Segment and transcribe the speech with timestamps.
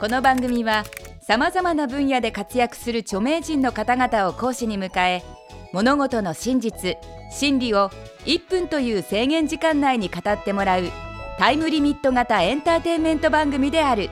[0.00, 0.84] この番組は
[1.20, 5.22] さまざまな分野で活躍する著名人の方々を講師に迎え
[5.74, 6.96] 物事の真実
[7.30, 7.90] 真理を
[8.24, 10.84] 1分という制限時間内に語ってもらう
[11.38, 14.08] タイムリミット型エンターテインメント番組である。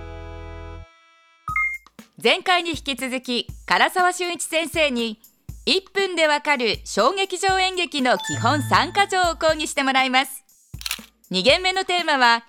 [2.23, 5.19] 前回に引き続き唐沢俊一先生に
[5.67, 10.45] 1分でわかる小劇場演劇の基本3か条を講義してもらいます。
[11.31, 12.45] 2限目のテーマは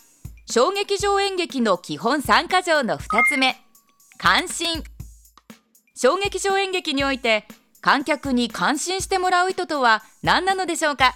[0.51, 3.55] 小劇場演劇の基本参加条の2つ目。
[4.17, 4.83] 関心。
[5.93, 7.45] 小劇場演劇において
[7.81, 11.13] 観客に関心してもらう意図とは何なのでしょうか？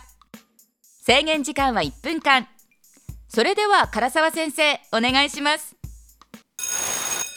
[1.01, 2.47] 制限時間は1分間。
[3.27, 5.75] それでは唐沢先生お願いします。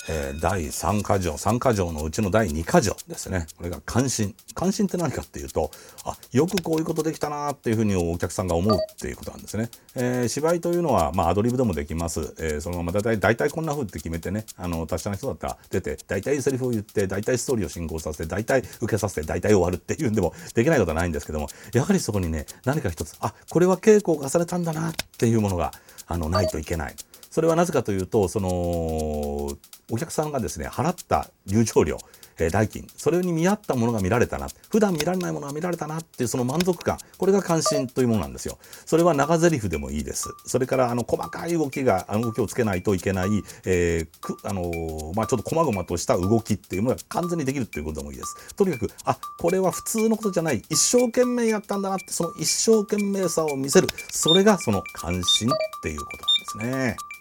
[0.09, 3.47] えー、第3箇条3箇条のうちの第2箇条ですね。
[3.57, 4.35] これが関心。
[4.57, 5.71] 関心って何かっていうと
[6.05, 25.73] あよくこういうことできたなっていうふうにお客さんが思うっていうことなんですね、えー、芝居というのは、まあ、アドリブでもできます、えー、そのまま大体大体こんな風って決めてねあの達者な人だったら出て大体セリフを言って大体ストーリーを進行させて大体受けさせて大体終わるっていうんでもできないことはないんですけどもやはりそこにね何か一つあこれは稽古を重ねたんだなっていうものが
[26.07, 26.95] あのないといけない。
[27.37, 29.55] それはなぜかというとその
[29.91, 31.99] お客さんがですね払った入場料
[32.39, 38.59] え代金それに見合ったものが見られたな普段見られないものが見られたなっていうその満足感これが関心というものなんですよ。
[38.85, 40.29] それは長台詞でもいいです。
[40.45, 48.55] それからあの細かい動きがあの動きをつけないといけない、えー、くあのー、まあ、ちょっと細々とした動きっていうものが完全にできるっていうことでもいいです。
[48.55, 53.89] とにかくあこれは普通のことじゃない一生懸命やったんだなってその一生懸命さを見せる。
[54.11, 56.07] それがその関心っていうこ
[56.53, 57.16] となんですね。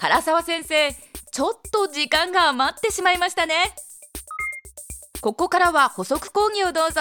[0.00, 0.92] 唐沢先生
[1.32, 3.74] ちょっと時間が余ってしまいましたね。
[5.20, 7.00] ここからは補足講義をどうぞ。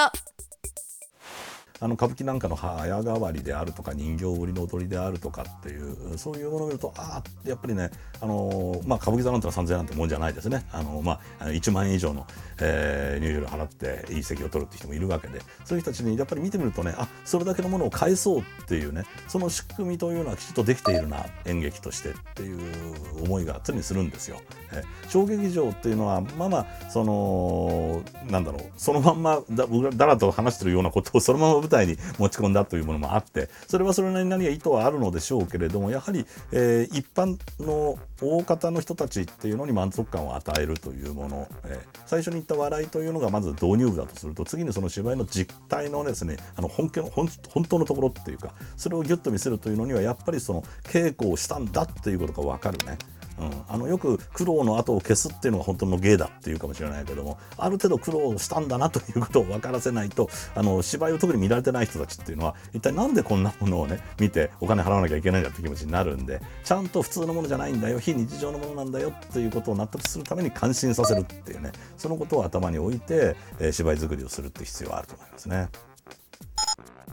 [1.80, 12.26] あの歌舞伎なんかの早変わりであるとか人形売りの踊りであるとかっていうそういうものを見るとああやっぱりねあのまあ歌舞伎座なんてのは3000円なんてもんじゃないですねあのまあ1万円以上の、
[12.60, 24.42] えー、入場料払っていい席を取るって人もいるわけでそういう人たちにやっぱり見てみるとねあそれだけのものを返そうっていうねその仕組みというのはきちっとできているな演劇としてっていう思いが常にするんですよ。
[24.74, 29.66] え小劇場っていうのはまあまあそのなんだろうそのまんまだ
[29.96, 47.28] だらと話してるようなことをそのまま舞台に持ち込んだというものもあってそれはそれなりに何か意図はあるのでしょうけれどもやはり、えー、一般の大方の人たちっていうのに満足感を与えるというもの、えー、最初に言った笑いというのがまず導入部だとすると次にその芝居の実態のですねあの本家の本
[47.68, 52.98] 当のところっていうかそれをギュッと見せるというのにはやっぱりその稽古をしたんだっていうことが分かるね。
[53.40, 75.70] うん、あのよく苦労の後を消すっていうのが本当の芸だっていうかもしれないけどもある程度苦労したんだなということを分からせないとあの芝居を特に見られてない人たちっていうのは一体何でこんなものをね見てお金払わなきゃいけないんだって気持ちになるんでちゃんと普通のものじゃないんだよ非日常のものなんだよっていうことを納得するために感心させるっていうねそのことを頭に置いて、えー、芝居作りをするって必要はあると思いますね。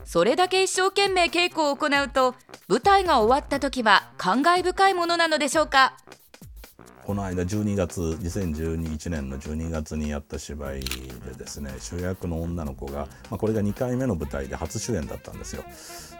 [0.04, 2.34] それだけ一生懸命稽古を行うと
[2.66, 5.98] 舞台が終わった時は感慨深いものなのでしょうか？
[7.04, 15.62] この間12月2012年の12月にやった芝居でですね主役の女の子が、まあ、これが2回目の舞台で初主演だったんですよ。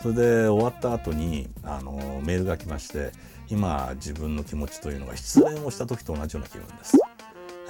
[0.03, 3.13] それで終わった後にあのメールが来まして
[3.49, 6.99] 今自分の気持ちというのが失恋をした時と同じような気分です。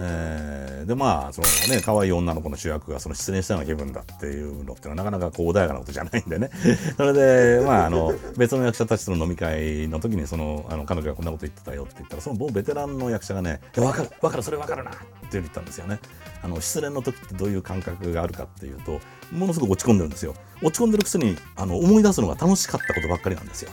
[0.01, 6.51] えー、でまあそのね可愛い女の子の主役がその失恋したような気分だっていうのってのはなかなかこう穏やかなことじゃないんでね
[6.97, 14.99] それでまああの別の役者たちとの飲み会の時にそのあの彼女がこんなこと言ってたよって言ったらその某ベテランの役者がね「分かる分かるそれ分かるな」って
[15.33, 15.99] 言ったんですよね。
[16.43, 19.01] あの失恋の時ってどういう感覚があるかっていうと
[19.33, 20.35] ものすごく落ち込んでるんですよ。
[20.63, 23.71] 落ち込んでるくせにあの思い出すのが楽しかったことばっかりなんですよ。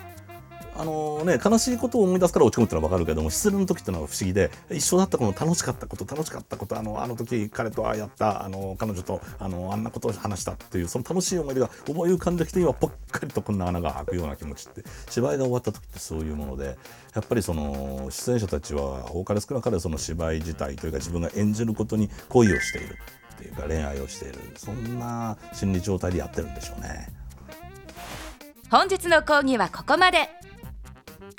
[0.82, 16.66] あのね、悲しいことを思い出すから落ち込むってのは分かるけども失恋の時っていうのは不思議で一緒だったこの楽しかったこと楽しかったことあのあの時彼とああやったあの彼女とあのあんなことを話したっていうその楽しい思い出が思い浮かんできて今ぽっかりとこんな穴が開くような気持ちって芝居が終わった時ってそういうもので
[17.14, 22.98] やっぱりその出演者たちは多かれ少なかれその芝居自体というか自分が演じることに恋をしている
[23.36, 27.08] っていうか恋愛をしているそんな心理状態でやってるんでしょうね。
[28.72, 30.30] 本日の講義はここまで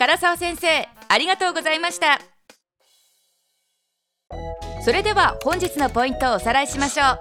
[0.04, 2.18] 唐沢先生ありがとうございました。
[4.84, 7.18] それでは本日のポイントをおさらいしましょう。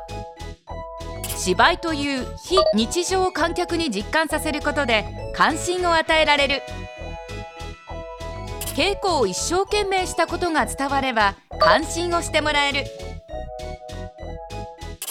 [1.38, 5.06] 芝居という非日常を観客に実感させることで
[5.36, 6.64] 関心を与えられる。
[8.76, 12.86] 稽古を一生懸命したことが伝われば関心をしてもらえる。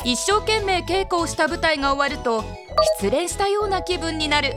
[0.05, 2.43] 一生懸命稽古をした舞台が終わると
[2.99, 4.55] 失恋したような気分になる。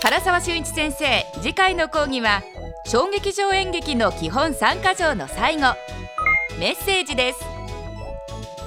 [0.00, 2.42] 唐沢俊一先生次回の講義は
[2.84, 5.74] 小劇場演劇の基本3か条の最後
[6.60, 7.40] メッセージです。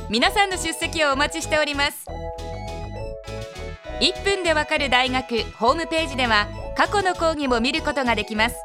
[0.09, 2.05] 皆さんの出席をお待ちしております。
[4.01, 8.57] 1分でわかる大学ホームページでは過去の講義も見ることができます。